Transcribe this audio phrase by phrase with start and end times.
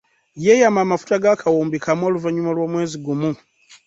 [0.45, 3.31] Yeeyama amafuta ga kawumbi kamu oluvannyuma lw’omwezi gumu.